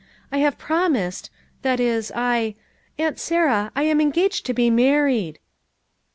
I 0.31 0.39
have 0.39 0.57
promised— 0.57 1.29
that 1.61 1.79
is 1.79 2.11
I— 2.15 2.55
Aunt 2.97 3.19
Sarah, 3.19 3.71
I 3.75 3.83
am 3.83 4.01
engaged 4.01 4.47
to 4.47 4.53
be 4.55 4.71
married." 4.71 5.37